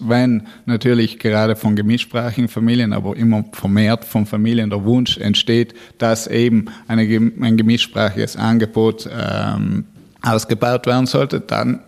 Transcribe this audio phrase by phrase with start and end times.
[0.00, 6.26] Wenn natürlich gerade von gemischsprachigen Familien, aber immer vermehrt von Familien der Wunsch entsteht, dass
[6.26, 9.84] eben eine, ein gemischsprachiges Angebot ähm,
[10.22, 11.80] ausgebaut werden sollte, dann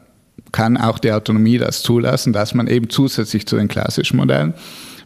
[0.53, 4.55] kann auch die Autonomie das zulassen, dass man eben zusätzlich zu den klassischen Modellen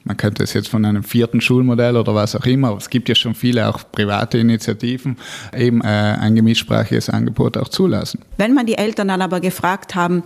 [0.06, 3.08] man könnte es jetzt von einem vierten Schulmodell oder was auch immer, aber es gibt
[3.08, 5.16] ja schon viele auch private Initiativen,
[5.54, 8.20] eben äh, ein gemischsprachiges Angebot auch zulassen.
[8.36, 10.22] Wenn man die Eltern dann aber gefragt haben,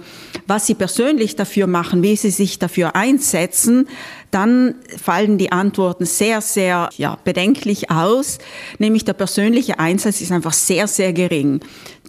[0.47, 3.89] was sie persönlich dafür machen, wie sie sich dafür einsetzen,
[4.31, 8.39] dann fallen die Antworten sehr, sehr ja, bedenklich aus.
[8.79, 11.61] Nämlich der persönliche Einsatz ist einfach sehr, sehr gering.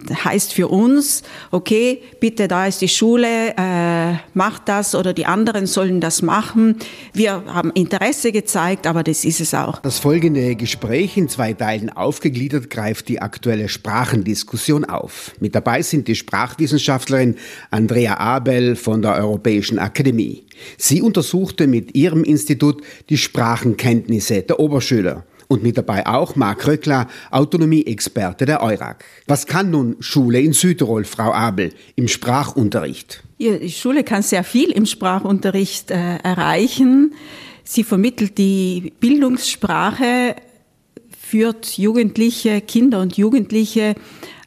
[0.06, 3.91] Das heißt für uns, okay, bitte, da ist die Schule, äh,
[4.34, 6.76] macht das oder die anderen sollen das machen.
[7.12, 9.80] Wir haben Interesse gezeigt, aber das ist es auch.
[9.80, 15.32] Das folgende Gespräch in zwei Teilen aufgegliedert greift die aktuelle Sprachendiskussion auf.
[15.40, 17.36] Mit dabei sind die Sprachwissenschaftlerin
[17.70, 20.44] Andrea Abel von der Europäischen Akademie.
[20.76, 25.24] Sie untersuchte mit ihrem Institut die Sprachenkenntnisse der Oberschüler.
[25.52, 29.04] Und mit dabei auch Marc Röckler, Autonomie-Experte der EURAG.
[29.26, 33.22] Was kann nun Schule in Südtirol, Frau Abel, im Sprachunterricht?
[33.36, 37.12] Ja, die Schule kann sehr viel im Sprachunterricht äh, erreichen.
[37.64, 40.36] Sie vermittelt die Bildungssprache,
[41.20, 43.94] führt Jugendliche, Kinder und Jugendliche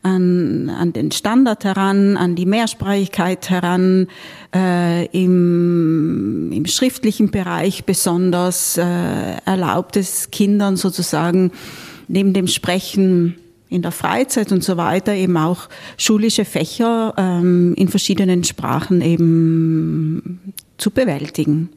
[0.05, 4.07] an, an den Standard heran, an die Mehrsprachigkeit heran,
[4.53, 8.83] äh, im, im schriftlichen Bereich besonders äh,
[9.45, 11.51] erlaubt es Kindern sozusagen
[12.07, 13.35] neben dem Sprechen
[13.67, 20.53] in der Freizeit und so weiter eben auch schulische Fächer ähm, in verschiedenen Sprachen eben
[20.77, 21.69] zu bewältigen.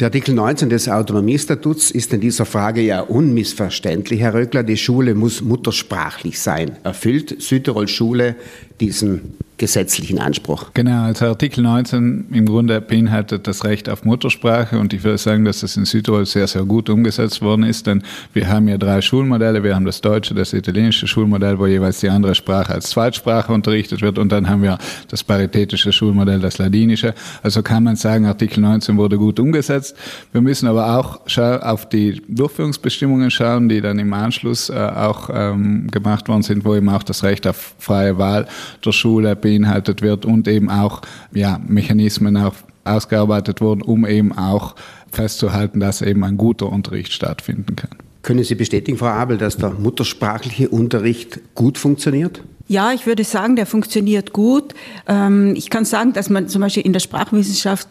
[0.00, 4.62] Der Artikel 19 des Autonomiestatuts ist in dieser Frage ja unmissverständlich, Herr Röckler.
[4.62, 6.76] Die Schule muss muttersprachlich sein.
[6.84, 8.36] Erfüllt Südtirol Schule
[8.80, 10.66] diesen gesetzlichen Anspruch.
[10.74, 15.44] Genau, also Artikel 19 im Grunde beinhaltet das Recht auf Muttersprache und ich würde sagen,
[15.44, 18.02] dass das in Südtirol sehr, sehr gut umgesetzt worden ist, denn
[18.34, 19.62] wir haben ja drei Schulmodelle.
[19.62, 24.02] Wir haben das deutsche, das italienische Schulmodell, wo jeweils die andere Sprache als Zweitsprache unterrichtet
[24.02, 27.14] wird und dann haben wir das paritätische Schulmodell, das ladinische.
[27.42, 29.96] Also kann man sagen, Artikel 19 wurde gut umgesetzt.
[30.32, 31.20] Wir müssen aber auch
[31.62, 36.74] auf die Durchführungsbestimmungen schauen, die dann im Anschluss äh, auch ähm, gemacht worden sind, wo
[36.74, 38.46] eben auch das Recht auf freie Wahl
[38.84, 42.54] der Schule beinhaltet wird und eben auch ja, Mechanismen auch
[42.84, 44.74] ausgearbeitet wurden, um eben auch
[45.10, 47.90] festzuhalten, dass eben ein guter Unterricht stattfinden kann.
[48.22, 52.42] Können Sie bestätigen, Frau Abel, dass der muttersprachliche Unterricht gut funktioniert?
[52.68, 54.74] Ja, ich würde sagen, der funktioniert gut.
[55.06, 57.86] Ähm, ich kann sagen, dass man zum Beispiel in der Sprachwissenschaft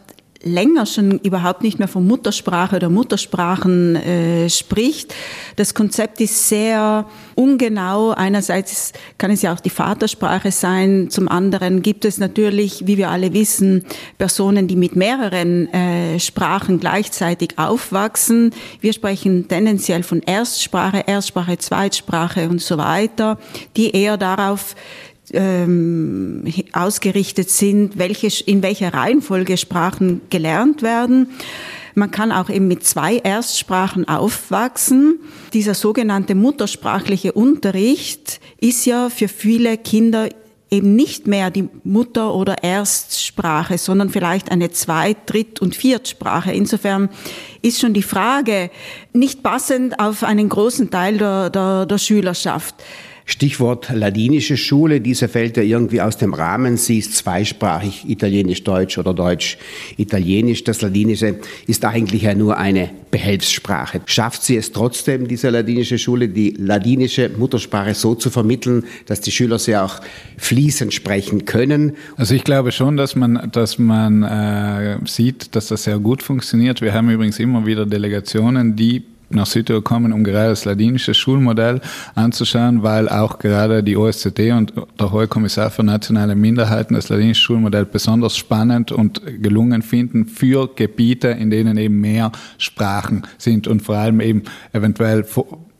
[0.45, 5.13] länger schon überhaupt nicht mehr von Muttersprache oder Muttersprachen äh, spricht.
[5.55, 8.11] Das Konzept ist sehr ungenau.
[8.11, 13.09] Einerseits kann es ja auch die Vatersprache sein, zum anderen gibt es natürlich, wie wir
[13.09, 13.85] alle wissen,
[14.17, 18.51] Personen, die mit mehreren äh, Sprachen gleichzeitig aufwachsen.
[18.81, 23.39] Wir sprechen tendenziell von Erstsprache, Erstsprache, Zweitsprache und so weiter,
[23.75, 24.75] die eher darauf
[25.33, 26.43] ähm,
[26.73, 31.29] ausgerichtet sind, welche, in welcher Reihenfolge Sprachen gelernt werden.
[31.95, 35.19] Man kann auch eben mit zwei Erstsprachen aufwachsen.
[35.53, 40.29] Dieser sogenannte muttersprachliche Unterricht ist ja für viele Kinder
[40.71, 46.51] eben nicht mehr die Mutter- oder Erstsprache, sondern vielleicht eine Zweit-, Dritt- und Viertsprache.
[46.51, 47.09] Insofern
[47.61, 48.69] ist schon die Frage
[49.13, 52.75] nicht passend auf einen großen Teil der, der, der Schülerschaft.
[53.27, 56.77] Stichwort ladinische Schule, diese fällt ja irgendwie aus dem Rahmen.
[56.77, 60.63] Sie ist zweisprachig, Italienisch-Deutsch oder Deutsch-Italienisch.
[60.63, 64.01] Das Ladinische ist eigentlich ja nur eine Behelfssprache.
[64.05, 69.31] Schafft sie es trotzdem, diese ladinische Schule, die ladinische Muttersprache so zu vermitteln, dass die
[69.31, 70.01] Schüler sie auch
[70.37, 71.93] fließend sprechen können?
[72.17, 76.81] Also ich glaube schon, dass man, dass man äh, sieht, dass das sehr gut funktioniert.
[76.81, 81.81] Wir haben übrigens immer wieder Delegationen, die nach Südtirol kommen, um gerade das ladinische Schulmodell
[82.15, 87.41] anzuschauen, weil auch gerade die OSZE und der Hohe Kommissar für nationale Minderheiten das ladinische
[87.41, 93.81] Schulmodell besonders spannend und gelungen finden für Gebiete, in denen eben mehr Sprachen sind und
[93.81, 95.25] vor allem eben eventuell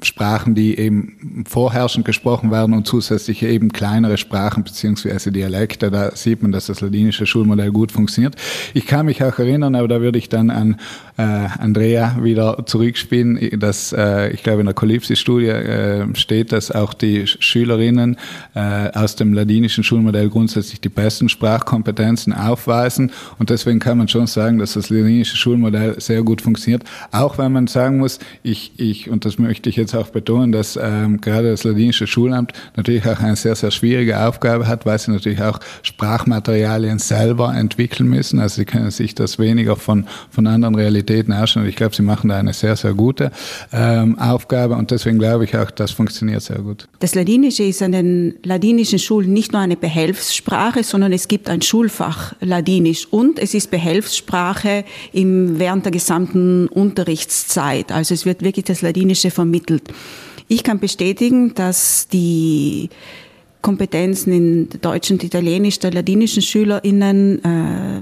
[0.04, 5.90] Sprachen, die eben vorherrschend gesprochen werden und zusätzlich eben kleinere Sprachen beziehungsweise Dialekte.
[5.90, 8.36] Da sieht man, dass das ladinische Schulmodell gut funktioniert.
[8.74, 10.78] Ich kann mich auch erinnern, aber da würde ich dann an
[11.18, 16.94] äh, Andrea wieder zurückspielen, dass äh, ich glaube in der Colipsi-Studie äh, steht, dass auch
[16.94, 18.18] die Schülerinnen
[18.54, 24.28] äh, aus dem ladinischen Schulmodell grundsätzlich die besten Sprachkompetenzen aufweisen und deswegen kann man schon
[24.28, 29.10] sagen, dass das ladinische Schulmodell sehr gut funktioniert, auch wenn man sagen muss, ich, ich
[29.10, 33.20] und das möchte ich jetzt auch betonen, dass ähm, gerade das ladinische Schulamt natürlich auch
[33.20, 38.40] eine sehr, sehr schwierige Aufgabe hat, weil sie natürlich auch Sprachmaterialien selber entwickeln müssen.
[38.40, 41.68] Also sie können sich das weniger von, von anderen Realitäten herstellen.
[41.68, 43.32] Ich glaube, sie machen da eine sehr, sehr gute
[43.72, 46.88] ähm, Aufgabe und deswegen glaube ich auch, das funktioniert sehr gut.
[47.00, 51.62] Das Ladinische ist an den ladinischen Schulen nicht nur eine Behelfssprache, sondern es gibt ein
[51.62, 57.92] Schulfach Ladinisch und es ist Behelfssprache im, während der gesamten Unterrichtszeit.
[57.92, 59.75] Also es wird wirklich das Ladinische vermittelt.
[60.48, 62.90] Ich kann bestätigen, dass die
[63.62, 68.02] Kompetenzen in Deutsch und Italienisch der ladinischen SchülerInnen äh,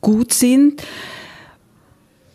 [0.00, 0.82] gut sind.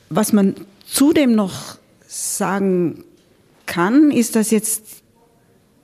[0.09, 0.55] Was man
[0.85, 1.77] zudem noch
[2.07, 3.03] sagen
[3.65, 5.03] kann, ist, dass jetzt,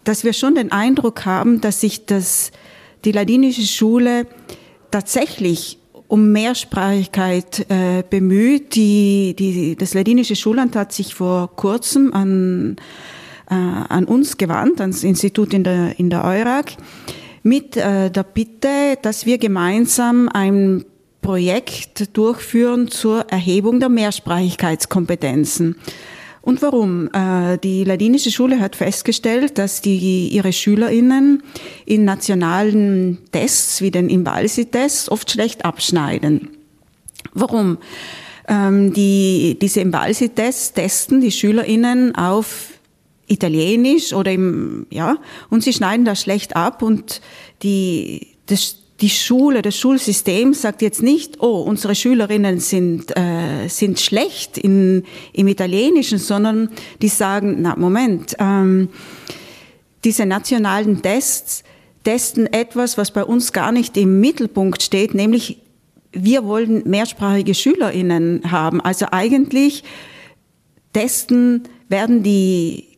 [0.03, 2.51] dass wir schon den Eindruck haben, dass sich das,
[3.03, 4.25] die ladinische Schule
[4.91, 5.78] tatsächlich
[6.09, 8.75] um Mehrsprachigkeit äh, bemüht.
[8.75, 12.75] Die, die, das ladinische Schulland hat sich vor kurzem an,
[13.49, 16.75] äh, an uns gewandt, ans Institut in der, in der EURAG,
[17.43, 20.83] mit äh, der Bitte, dass wir gemeinsam ein
[21.21, 25.75] Projekt durchführen zur Erhebung der Mehrsprachigkeitskompetenzen.
[26.41, 27.09] Und warum?
[27.13, 31.43] Äh, die ladinische Schule hat festgestellt, dass die, ihre SchülerInnen
[31.85, 36.49] in nationalen Tests wie den Imbalsi-Test oft schlecht abschneiden.
[37.33, 37.77] Warum?
[38.47, 42.79] Ähm, die, diese Imbalsi-Tests testen die SchülerInnen auf
[43.27, 45.17] Italienisch oder im, ja,
[45.49, 47.21] und sie schneiden da schlecht ab und
[47.61, 53.99] die, das, die Schule, das Schulsystem sagt jetzt nicht, oh, unsere Schülerinnen sind, äh, sind
[53.99, 55.03] schlecht in,
[55.33, 56.69] im Italienischen, sondern
[57.01, 58.89] die sagen, na Moment, ähm,
[60.03, 61.63] diese nationalen Tests
[62.03, 65.59] testen etwas, was bei uns gar nicht im Mittelpunkt steht, nämlich
[66.11, 68.81] wir wollen mehrsprachige Schülerinnen haben.
[68.81, 69.83] Also eigentlich
[70.93, 72.88] testen werden die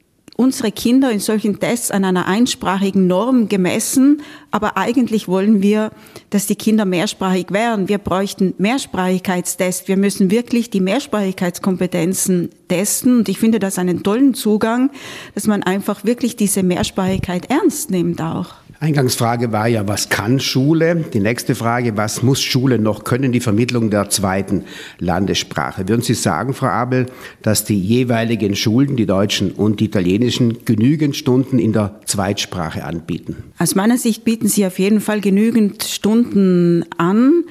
[0.42, 5.92] unsere Kinder in solchen Tests an einer einsprachigen Norm gemessen, aber eigentlich wollen wir,
[6.32, 7.88] dass die Kinder mehrsprachig werden.
[7.88, 9.88] Wir bräuchten Mehrsprachigkeitstests.
[9.88, 14.90] Wir müssen wirklich die Mehrsprachigkeitskompetenzen testen und ich finde das einen tollen Zugang,
[15.36, 18.56] dass man einfach wirklich diese Mehrsprachigkeit ernst nimmt auch.
[18.82, 21.06] Eingangsfrage war ja, was kann Schule?
[21.14, 23.32] Die nächste Frage, was muss Schule noch können?
[23.32, 24.64] Die Vermittlung der zweiten
[24.98, 25.88] Landessprache.
[25.88, 27.06] Würden Sie sagen, Frau Abel,
[27.44, 33.44] dass die jeweiligen Schulen, die deutschen und die italienischen, genügend Stunden in der Zweitsprache anbieten?
[33.60, 37.44] Aus meiner Sicht bieten sie auf jeden Fall genügend Stunden an.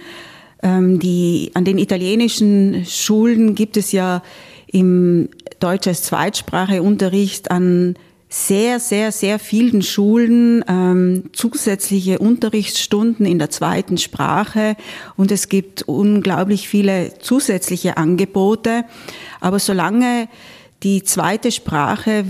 [0.64, 4.24] Ähm, die, an den italienischen Schulen gibt es ja
[4.66, 5.28] im
[5.60, 7.94] Deutsch als Zweitsprache Unterricht an
[8.32, 14.76] sehr, sehr, sehr vielen Schulen ähm, zusätzliche Unterrichtsstunden in der zweiten Sprache
[15.16, 18.84] und es gibt unglaublich viele zusätzliche Angebote.
[19.40, 20.28] Aber solange
[20.84, 22.24] die zweite Sprache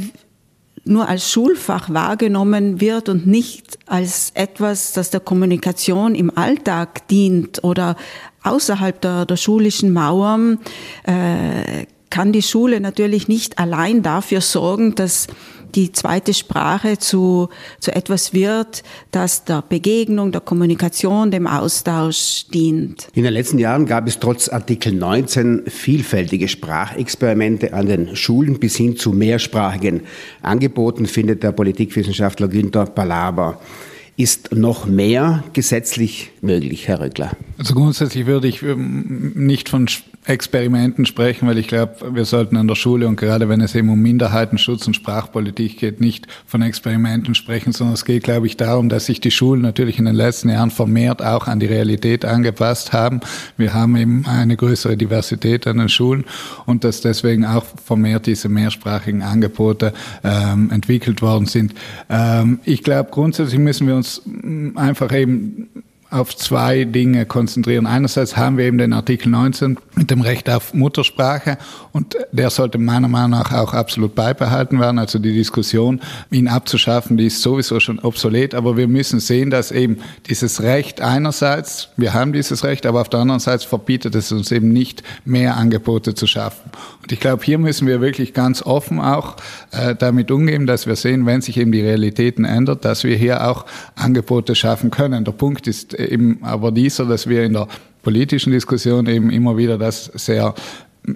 [0.84, 7.62] nur als Schulfach wahrgenommen wird und nicht als etwas, das der Kommunikation im Alltag dient
[7.62, 7.96] oder
[8.42, 10.58] außerhalb der, der schulischen Mauern,
[11.04, 15.28] äh, kann die Schule natürlich nicht allein dafür sorgen, dass
[15.74, 23.08] die zweite Sprache zu, zu etwas wird, das der Begegnung, der Kommunikation, dem Austausch dient.
[23.14, 28.76] In den letzten Jahren gab es trotz Artikel 19 vielfältige Sprachexperimente an den Schulen bis
[28.76, 30.02] hin zu mehrsprachigen
[30.42, 33.60] Angeboten, findet der Politikwissenschaftler Günther Palaber.
[34.16, 37.30] Ist noch mehr gesetzlich möglich, Herr Röckler?
[37.56, 39.88] Also grundsätzlich würde ich ähm, nicht von
[40.26, 43.88] Experimenten sprechen, weil ich glaube, wir sollten an der Schule und gerade wenn es eben
[43.88, 48.90] um Minderheitenschutz und Sprachpolitik geht, nicht von Experimenten sprechen, sondern es geht, glaube ich, darum,
[48.90, 52.92] dass sich die Schulen natürlich in den letzten Jahren vermehrt auch an die Realität angepasst
[52.92, 53.20] haben.
[53.56, 56.26] Wir haben eben eine größere Diversität an den Schulen
[56.66, 61.74] und dass deswegen auch vermehrt diese mehrsprachigen Angebote ähm, entwickelt worden sind.
[62.10, 64.20] Ähm, ich glaube, grundsätzlich müssen wir uns
[64.76, 65.70] einfach eben
[66.10, 67.86] auf zwei Dinge konzentrieren.
[67.86, 71.56] Einerseits haben wir eben den Artikel 19 mit dem Recht auf Muttersprache
[71.92, 74.98] und der sollte meiner Meinung nach auch absolut beibehalten werden.
[74.98, 76.00] Also die Diskussion,
[76.30, 79.98] ihn abzuschaffen, die ist sowieso schon obsolet, aber wir müssen sehen, dass eben
[80.28, 84.50] dieses Recht einerseits, wir haben dieses Recht, aber auf der anderen Seite verbietet es uns
[84.50, 86.70] eben nicht, mehr Angebote zu schaffen.
[87.02, 89.36] Und ich glaube, hier müssen wir wirklich ganz offen auch
[89.70, 93.48] äh, damit umgehen, dass wir sehen, wenn sich eben die Realitäten ändert, dass wir hier
[93.48, 93.64] auch
[93.94, 95.24] Angebote schaffen können.
[95.24, 97.68] Der Punkt ist eben aber dieser, dass wir in der
[98.02, 100.54] politischen Diskussion eben immer wieder das sehr,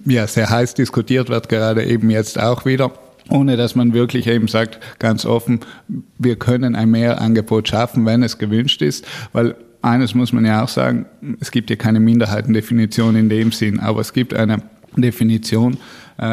[0.04, 2.92] ja, sehr heiß diskutiert wird, gerade eben jetzt auch wieder
[3.30, 5.60] ohne dass man wirklich eben sagt, ganz offen,
[6.18, 10.68] wir können ein Mehrangebot schaffen, wenn es gewünscht ist, weil eines muss man ja auch
[10.68, 11.06] sagen,
[11.40, 14.62] es gibt ja keine Minderheitendefinition in dem Sinn, aber es gibt eine
[14.96, 15.76] Definition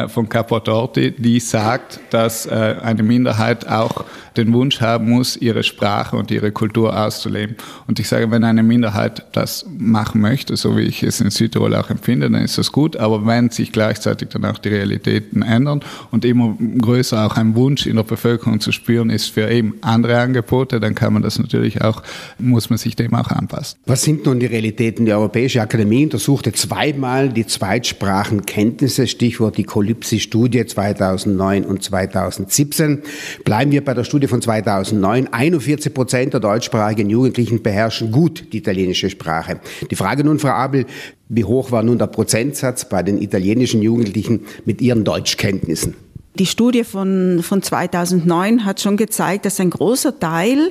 [0.08, 4.04] von Capotorti, die sagt, dass äh, eine Minderheit auch
[4.36, 7.56] den Wunsch haben muss, ihre Sprache und ihre Kultur auszuleben.
[7.86, 11.74] Und ich sage, wenn eine Minderheit das machen möchte, so wie ich es in Südtirol
[11.74, 12.96] auch empfinde, dann ist das gut.
[12.96, 17.86] Aber wenn sich gleichzeitig dann auch die Realitäten ändern und immer größer auch ein Wunsch
[17.86, 21.82] in der Bevölkerung zu spüren ist für eben andere Angebote, dann kann man das natürlich
[21.82, 22.02] auch,
[22.38, 23.78] muss man sich dem auch anpassen.
[23.86, 25.06] Was sind nun die Realitäten?
[25.06, 33.02] Die Europäische Akademie untersuchte zweimal die Zweitsprachenkenntnisse, Stichwort die Kolypsi-Studie 2009 und 2017.
[33.42, 38.58] Bleiben wir bei der Studie von 2009, 41 Prozent der deutschsprachigen Jugendlichen beherrschen gut die
[38.58, 39.60] italienische Sprache.
[39.90, 40.84] Die Frage nun, Frau Abel,
[41.30, 45.94] wie hoch war nun der Prozentsatz bei den italienischen Jugendlichen mit ihren Deutschkenntnissen?
[46.34, 50.70] Die Studie von, von 2009 hat schon gezeigt, dass ein großer Teil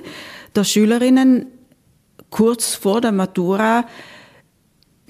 [0.56, 1.48] der Schülerinnen
[2.30, 3.86] kurz vor der Matura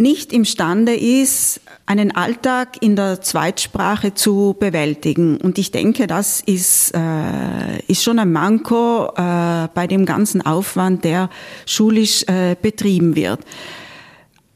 [0.01, 5.37] nicht imstande ist, einen Alltag in der Zweitsprache zu bewältigen.
[5.37, 11.03] Und ich denke, das ist, äh, ist schon ein Manko äh, bei dem ganzen Aufwand,
[11.03, 11.29] der
[11.65, 13.39] schulisch äh, betrieben wird.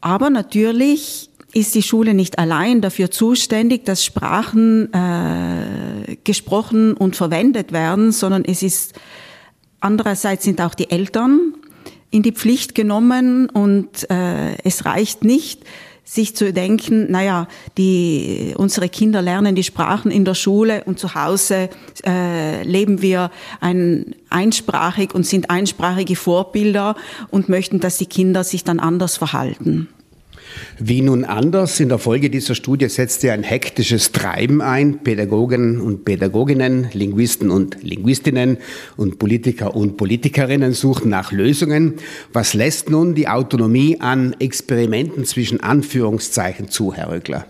[0.01, 7.71] Aber natürlich ist die Schule nicht allein dafür zuständig, dass Sprachen äh, gesprochen und verwendet
[7.71, 8.93] werden, sondern es ist
[9.79, 11.53] andererseits sind auch die Eltern
[12.11, 15.63] in die Pflicht genommen und äh, es reicht nicht,
[16.05, 17.47] sich zu denken, naja,
[17.79, 21.69] die, unsere Kinder lernen die Sprachen in der Schule und zu Hause
[22.05, 26.95] äh, leben wir ein, einsprachig und sind einsprachige Vorbilder
[27.31, 29.89] und möchten, dass die Kinder sich dann anders verhalten.
[30.79, 34.99] Wie nun anders, in der Folge dieser Studie setzte ein hektisches Treiben ein.
[35.03, 38.57] Pädagogen und Pädagoginnen, Linguisten und Linguistinnen
[38.97, 41.95] und Politiker und Politikerinnen suchten nach Lösungen.
[42.33, 47.45] Was lässt nun die Autonomie an Experimenten zwischen Anführungszeichen zu, Herr Röckler?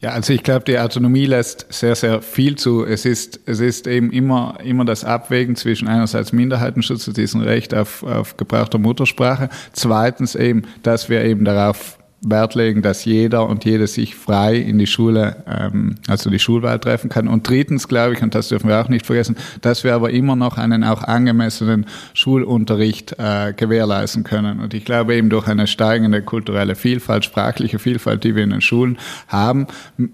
[0.00, 2.84] Ja, also ich glaube, die Autonomie lässt sehr, sehr viel zu.
[2.84, 8.04] Es ist, es ist eben immer, immer das Abwägen zwischen einerseits Minderheitenschutz, diesem Recht auf,
[8.04, 13.64] auf Gebrauch der Muttersprache, zweitens eben, dass wir eben darauf Wert legen, dass jeder und
[13.64, 17.28] jede sich frei in die Schule, ähm, also die Schulwahl treffen kann.
[17.28, 20.34] Und drittens glaube ich, und das dürfen wir auch nicht vergessen, dass wir aber immer
[20.34, 24.58] noch einen auch angemessenen Schulunterricht äh, gewährleisten können.
[24.58, 28.62] Und ich glaube eben durch eine steigende kulturelle Vielfalt, sprachliche Vielfalt, die wir in den
[28.62, 28.98] Schulen
[29.28, 29.68] haben,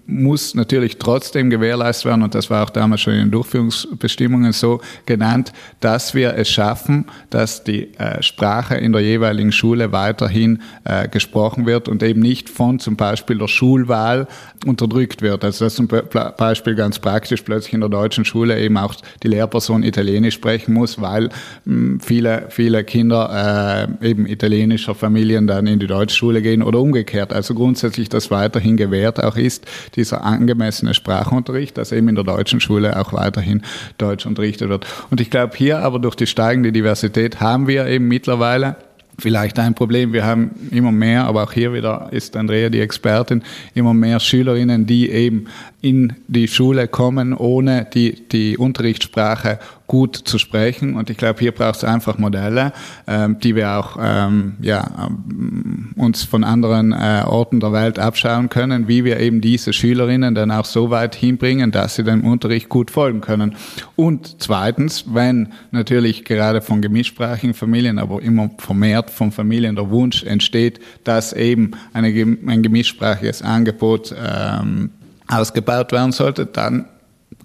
[0.05, 4.79] muss natürlich trotzdem gewährleistet werden, und das war auch damals schon in den Durchführungsbestimmungen so
[5.07, 11.07] genannt, dass wir es schaffen, dass die äh, Sprache in der jeweiligen Schule weiterhin äh,
[11.07, 14.27] gesprochen wird und eben nicht von zum Beispiel der Schulwahl
[14.65, 15.45] unterdrückt wird.
[15.45, 19.81] Also das zum Beispiel ganz praktisch plötzlich in der deutschen Schule eben auch die Lehrperson
[19.81, 21.29] Italienisch sprechen muss, weil
[21.63, 26.81] mh, viele, viele Kinder äh, eben italienischer Familien dann in die deutsche Schule gehen oder
[26.81, 27.31] umgekehrt.
[27.31, 32.59] Also grundsätzlich das weiterhin gewährt auch ist, dieser angemessene Sprachunterricht, dass eben in der deutschen
[32.59, 33.61] Schule auch weiterhin
[33.97, 34.85] Deutsch unterrichtet wird.
[35.09, 38.75] Und ich glaube hier aber durch die steigende Diversität haben wir eben mittlerweile
[39.17, 40.13] vielleicht ein Problem.
[40.13, 43.43] Wir haben immer mehr, aber auch hier wieder ist Andrea die Expertin,
[43.73, 45.47] immer mehr Schülerinnen, die eben
[45.85, 50.95] in die Schule kommen, ohne die, die Unterrichtssprache gut zu sprechen.
[50.95, 52.73] Und ich glaube, hier braucht es einfach Modelle,
[53.05, 58.49] ähm, die wir auch ähm, ja, ähm, uns von anderen äh, Orten der Welt abschauen
[58.49, 62.67] können, wie wir eben diese Schülerinnen dann auch so weit hinbringen, dass sie dem Unterricht
[62.67, 63.55] gut folgen können.
[63.95, 70.23] Und zweitens, wenn natürlich gerade von gemischsprachigen Familien, aber immer vermehrt von Familien der Wunsch
[70.23, 74.89] entsteht, dass eben eine, ein gemischsprachiges Angebot ähm,
[75.27, 76.85] ausgebaut werden sollte, dann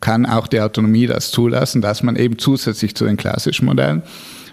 [0.00, 4.02] kann auch die Autonomie das zulassen, dass man eben zusätzlich zu den klassischen Modellen,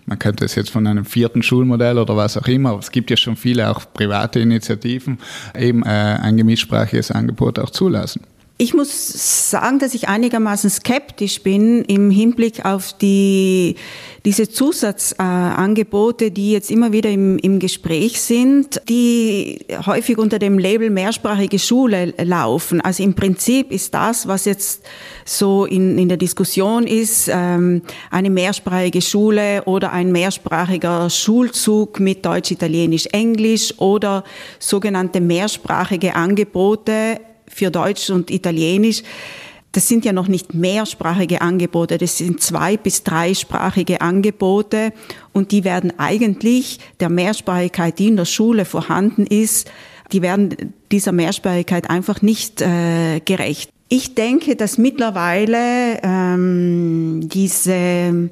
[0.06, 3.10] man könnte es jetzt von einem vierten Schulmodell oder was auch immer, aber es gibt
[3.10, 5.20] ja schon viele auch private Initiativen,
[5.58, 8.22] eben äh, ein gemischsprachiges Angebot auch zulassen.
[8.60, 13.76] Ich muss sagen, dass ich einigermaßen skeptisch bin im Hinblick auf die,
[14.26, 20.90] diese Zusatzangebote, die jetzt immer wieder im, im Gespräch sind, die häufig unter dem Label
[20.90, 22.82] mehrsprachige Schule laufen.
[22.82, 24.82] Also im Prinzip ist das, was jetzt
[25.24, 32.26] so in, in der Diskussion ist, ähm, eine mehrsprachige Schule oder ein mehrsprachiger Schulzug mit
[32.26, 34.24] Deutsch, Italienisch, Englisch oder
[34.58, 39.04] sogenannte mehrsprachige Angebote für Deutsch und Italienisch.
[39.72, 44.94] Das sind ja noch nicht mehrsprachige Angebote, das sind zwei- bis dreisprachige Angebote
[45.34, 49.70] und die werden eigentlich der Mehrsprachigkeit, die in der Schule vorhanden ist,
[50.12, 53.70] die werden dieser Mehrsprachigkeit einfach nicht äh, gerecht.
[53.90, 58.30] Ich denke, dass mittlerweile ähm, diese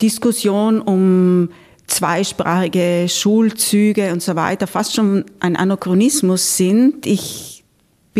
[0.00, 1.50] Diskussion um
[1.86, 7.06] zweisprachige Schulzüge und so weiter fast schon ein Anachronismus sind.
[7.06, 7.59] Ich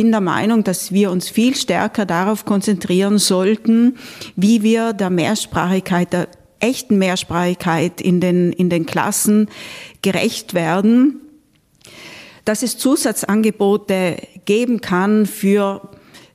[0.00, 3.99] bin der Meinung, dass wir uns viel stärker darauf konzentrieren sollten,
[4.35, 6.28] wie wir der Mehrsprachigkeit, der
[6.59, 9.50] echten Mehrsprachigkeit in den, in den Klassen
[10.00, 11.21] gerecht werden,
[12.47, 14.16] dass es Zusatzangebote
[14.47, 15.83] geben kann für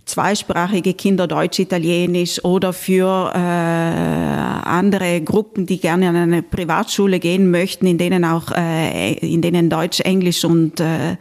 [0.05, 7.50] zweisprachige Kinder Deutsch, Italienisch oder für äh, andere Gruppen, die gerne an eine Privatschule gehen
[7.50, 11.17] möchten, in denen auch äh, in denen Deutsch, Englisch und äh,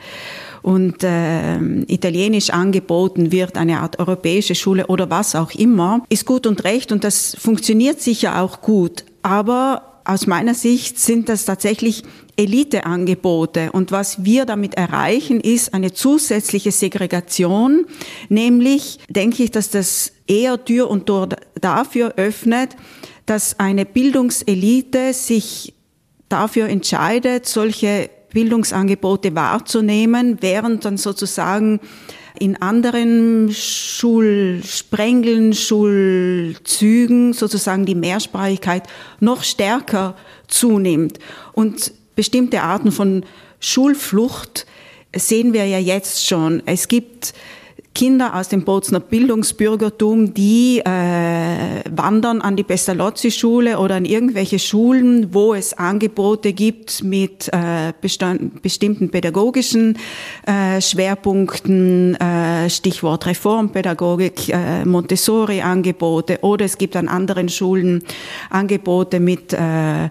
[0.64, 6.46] und äh, Italienisch angeboten wird, eine Art europäische Schule oder was auch immer, ist gut
[6.46, 9.04] und recht und das funktioniert sicher auch gut.
[9.22, 12.02] Aber aus meiner Sicht sind das tatsächlich
[12.36, 13.72] Eliteangebote.
[13.72, 17.84] Und was wir damit erreichen, ist eine zusätzliche Segregation.
[18.30, 21.28] Nämlich denke ich, dass das eher Tür und Tor
[21.60, 22.70] dafür öffnet,
[23.26, 25.74] dass eine Bildungselite sich
[26.30, 31.80] dafür entscheidet, solche Bildungsangebote wahrzunehmen, während dann sozusagen
[32.38, 38.82] in anderen Schulsprengeln, Schulzügen sozusagen die Mehrsprachigkeit
[39.20, 40.14] noch stärker
[40.48, 41.18] zunimmt.
[41.52, 43.24] Und bestimmte Arten von
[43.60, 44.66] Schulflucht
[45.16, 46.60] sehen wir ja jetzt schon.
[46.66, 47.34] Es gibt
[47.94, 55.32] Kinder aus dem Bozner Bildungsbürgertum, die äh, wandern an die Pestalozzi-Schule oder an irgendwelche Schulen,
[55.32, 59.96] wo es Angebote gibt mit äh, bestimmten pädagogischen
[60.44, 68.02] äh, Schwerpunkten, äh, Stichwort Reformpädagogik, äh, Montessori-Angebote oder es gibt an anderen Schulen
[68.50, 70.10] Angebote mit äh,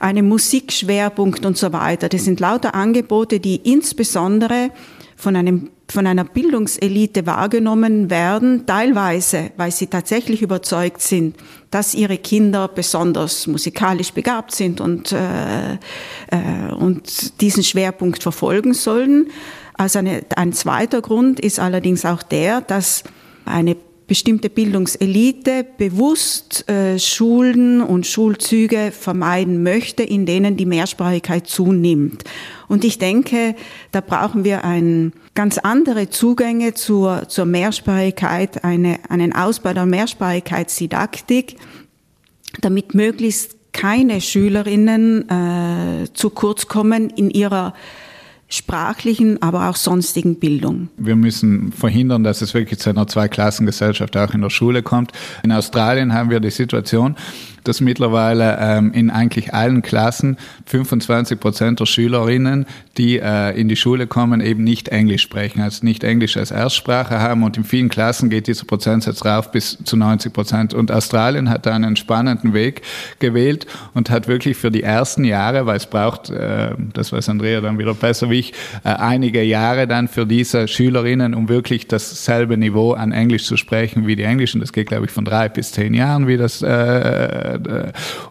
[0.00, 2.08] einem Musikschwerpunkt und so weiter.
[2.08, 4.70] Das sind lauter Angebote, die insbesondere
[5.18, 11.34] von einem von einer Bildungselite wahrgenommen werden, teilweise, weil sie tatsächlich überzeugt sind,
[11.70, 19.28] dass ihre Kinder besonders musikalisch begabt sind und, äh, äh, und diesen Schwerpunkt verfolgen sollen.
[19.74, 23.02] Also eine, ein zweiter Grund ist allerdings auch der, dass
[23.46, 23.76] eine
[24.08, 32.24] bestimmte Bildungselite bewusst äh, Schulen und Schulzüge vermeiden möchte, in denen die Mehrsprachigkeit zunimmt.
[32.68, 33.54] Und ich denke,
[33.92, 41.56] da brauchen wir ein, ganz andere Zugänge zur, zur Mehrsprachigkeit, eine, einen Ausbau der Mehrsprachigkeitsdidaktik,
[42.60, 47.74] damit möglichst keine Schülerinnen äh, zu kurz kommen in ihrer
[48.48, 50.88] sprachlichen, aber auch sonstigen Bildung.
[50.96, 55.12] Wir müssen verhindern, dass es wirklich zu einer Zweiklassengesellschaft auch in der Schule kommt.
[55.42, 57.16] In Australien haben wir die Situation,
[57.68, 63.76] dass mittlerweile ähm, in eigentlich allen Klassen 25 Prozent der Schülerinnen, die äh, in die
[63.76, 67.42] Schule kommen, eben nicht Englisch sprechen, also nicht Englisch als Erstsprache haben.
[67.42, 70.74] Und in vielen Klassen geht dieser Prozentsatz rauf bis zu 90 Prozent.
[70.74, 72.82] Und Australien hat da einen spannenden Weg
[73.18, 77.60] gewählt und hat wirklich für die ersten Jahre, weil es braucht, äh, das weiß Andrea
[77.60, 78.52] dann wieder besser wie ich,
[78.84, 84.06] äh, einige Jahre dann für diese Schülerinnen, um wirklich dasselbe Niveau an Englisch zu sprechen
[84.06, 84.60] wie die Englischen.
[84.60, 87.57] Das geht, glaube ich, von drei bis zehn Jahren, wie das äh,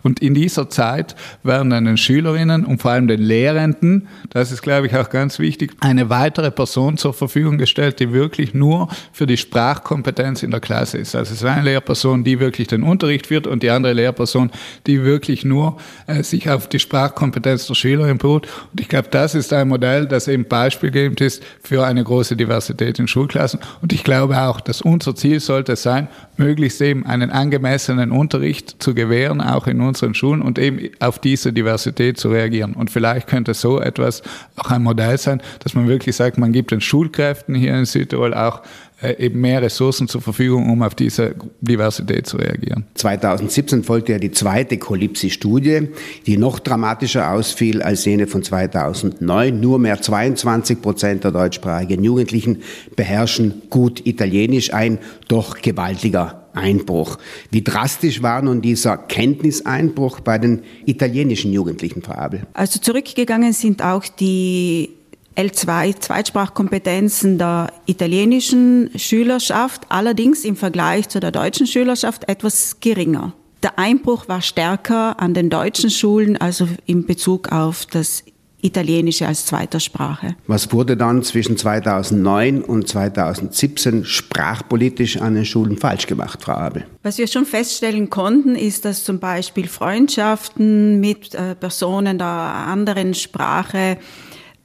[0.04, 4.62] und in dieser Zeit werden dann den Schülerinnen und vor allem den Lehrenden, das ist,
[4.62, 9.28] glaube ich, auch ganz wichtig, eine weitere Person zur Verfügung gestellt, die wirklich nur für
[9.28, 11.16] die Sprachkompetenz in der Klasse ist.
[11.16, 14.52] Also es ist eine Lehrperson, die wirklich den Unterricht führt und die andere Lehrperson,
[14.86, 18.48] die wirklich nur äh, sich auf die Sprachkompetenz der Schülerin beruht.
[18.72, 23.00] Und ich glaube, das ist ein Modell, das eben beispielgebend ist für eine große Diversität
[23.00, 23.60] in Schulklassen.
[23.82, 28.94] Und ich glaube auch, dass unser Ziel sollte sein, möglichst eben einen angemessenen Unterricht zu
[29.08, 32.74] gewähren, auch in unseren Schulen und eben auf diese Diversität zu reagieren.
[32.74, 34.22] Und vielleicht könnte so etwas
[34.58, 38.34] auch ein Modell sein, dass man wirklich sagt, man gibt den Schulkräften hier in Südtirol
[38.34, 38.62] auch
[39.02, 42.86] äh, eben mehr Ressourcen zur Verfügung, um auf diese Diversität zu reagieren.
[42.96, 45.90] 2017 folgte ja die zweite Kolipsi-Studie,
[46.26, 49.60] die noch dramatischer ausfiel als jene von 2009.
[49.60, 52.64] Nur mehr 22 Prozent der deutschsprachigen Jugendlichen
[52.96, 57.18] beherrschen gut Italienisch, ein doch gewaltiger Einbruch.
[57.52, 62.48] Wie drastisch war nun dieser Kenntniseinbruch bei den italienischen Jugendlichen, Frau Abel?
[62.54, 64.90] Also zurückgegangen sind auch die
[65.38, 73.34] L2 Zweitsprachkompetenzen der italienischen Schülerschaft, allerdings im Vergleich zu der deutschen Schülerschaft etwas geringer.
[73.62, 78.24] Der Einbruch war stärker an den deutschen Schulen, also in Bezug auf das
[78.62, 80.36] Italienische als zweiter Sprache.
[80.48, 86.86] Was wurde dann zwischen 2009 und 2017 sprachpolitisch an den Schulen falsch gemacht, Frau Abel?
[87.04, 93.14] Was wir schon feststellen konnten, ist, dass zum Beispiel Freundschaften mit äh, Personen der anderen
[93.14, 93.98] Sprache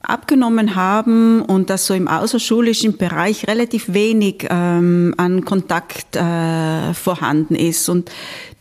[0.03, 7.55] abgenommen haben und dass so im außerschulischen Bereich relativ wenig ähm, an Kontakt äh, vorhanden
[7.55, 7.87] ist.
[7.87, 8.11] Und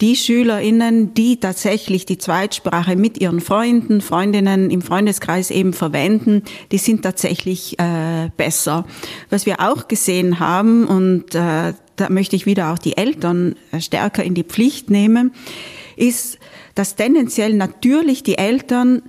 [0.01, 6.79] die SchülerInnen, die tatsächlich die Zweitsprache mit ihren Freunden, Freundinnen im Freundeskreis eben verwenden, die
[6.79, 8.87] sind tatsächlich äh, besser.
[9.29, 14.23] Was wir auch gesehen haben, und äh, da möchte ich wieder auch die Eltern stärker
[14.23, 15.33] in die Pflicht nehmen,
[15.97, 16.39] ist,
[16.75, 19.03] dass tendenziell natürlich die Eltern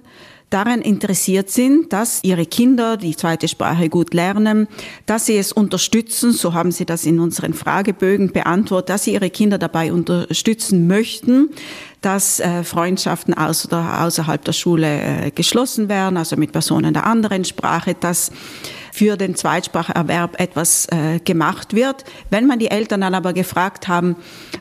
[0.53, 4.67] daran interessiert sind, dass ihre Kinder die zweite Sprache gut lernen,
[5.05, 9.29] dass sie es unterstützen, so haben sie das in unseren Fragebögen beantwortet, dass sie ihre
[9.29, 11.49] Kinder dabei unterstützen möchten,
[12.01, 17.95] dass äh, Freundschaften außerhalb der Schule äh, geschlossen werden, also mit Personen der anderen Sprache,
[17.99, 18.31] dass
[18.93, 22.05] für den Zweitspracherwerb etwas äh, gemacht wird.
[22.29, 24.15] Wenn man die Eltern dann aber gefragt haben,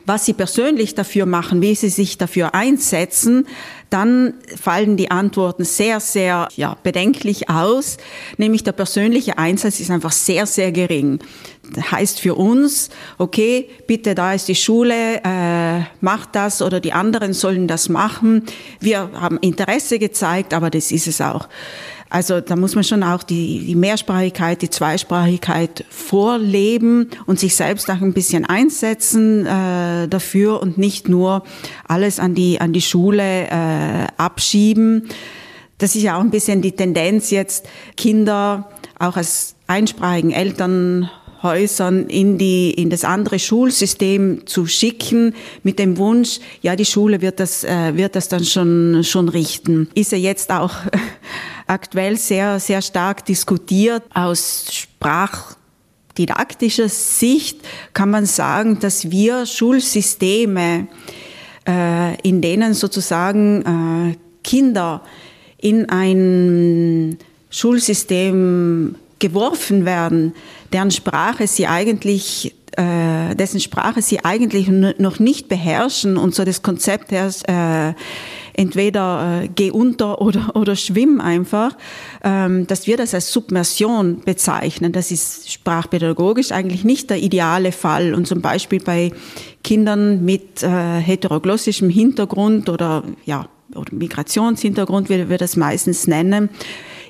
[0.07, 3.45] was sie persönlich dafür machen, wie sie sich dafür einsetzen,
[3.91, 7.97] dann fallen die Antworten sehr, sehr ja, bedenklich aus.
[8.37, 11.19] Nämlich der persönliche Einsatz ist einfach sehr, sehr gering.
[11.71, 16.91] Das heißt für uns, okay, bitte, da ist die Schule, äh, macht das oder die
[16.91, 18.45] anderen sollen das machen.
[18.79, 21.47] Wir haben Interesse gezeigt, aber das ist es auch.
[22.13, 27.89] Also da muss man schon auch die, die Mehrsprachigkeit, die Zweisprachigkeit vorleben und sich selbst
[27.89, 31.43] auch ein bisschen einsetzen äh, dafür und nicht nur
[31.87, 35.09] alles an die, an die Schule äh, abschieben.
[35.79, 37.65] Das ist ja auch ein bisschen die Tendenz jetzt,
[37.97, 41.09] Kinder auch als einsprachigen Eltern
[41.43, 47.21] Häusern in, die, in das andere Schulsystem zu schicken, mit dem Wunsch, ja, die Schule
[47.21, 49.89] wird das, äh, wird das dann schon, schon richten.
[49.93, 50.73] Ist ja jetzt auch
[51.67, 54.01] aktuell sehr, sehr stark diskutiert.
[54.13, 57.59] Aus sprachdidaktischer Sicht
[57.93, 60.87] kann man sagen, dass wir Schulsysteme,
[61.67, 65.01] äh, in denen sozusagen äh, Kinder
[65.57, 67.17] in ein
[67.49, 70.33] Schulsystem geworfen werden,
[70.73, 76.63] deren Sprache sie eigentlich äh, dessen Sprache sie eigentlich noch nicht beherrschen und so das
[76.63, 77.93] Konzept herrscht, äh,
[78.53, 81.75] entweder äh, geh unter oder, oder schwimm einfach,
[82.23, 84.91] ähm, dass wir das als Submersion bezeichnen.
[84.91, 88.13] Das ist sprachpädagogisch eigentlich nicht der ideale Fall.
[88.13, 89.11] Und zum Beispiel bei
[89.63, 90.67] Kindern mit äh,
[90.99, 96.49] heteroglossischem Hintergrund oder ja, oder Migrationshintergrund, wie wir das meistens nennen,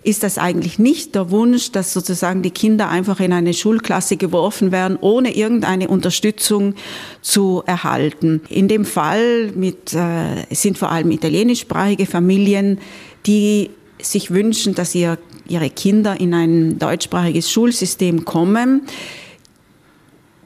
[0.03, 4.71] ist das eigentlich nicht der Wunsch, dass sozusagen die Kinder einfach in eine Schulklasse geworfen
[4.71, 6.75] werden, ohne irgendeine Unterstützung
[7.21, 8.41] zu erhalten.
[8.49, 12.79] In dem Fall mit, äh, sind vor allem italienischsprachige Familien,
[13.25, 13.69] die
[14.01, 18.81] sich wünschen, dass ihr, ihre Kinder in ein deutschsprachiges Schulsystem kommen.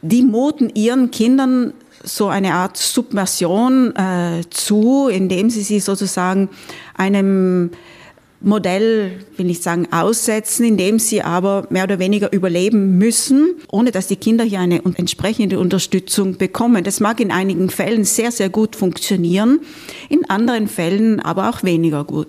[0.02, 6.50] Die muten ihren Kindern so eine Art Submersion äh, zu, indem sie sie sozusagen
[6.96, 7.72] einem
[8.40, 14.08] Modell, will ich sagen, aussetzen, indem sie aber mehr oder weniger überleben müssen, ohne dass
[14.08, 16.84] die Kinder hier eine entsprechende Unterstützung bekommen.
[16.84, 19.62] Das mag in einigen Fällen sehr, sehr gut funktionieren,
[20.10, 22.28] in anderen Fällen aber auch weniger gut.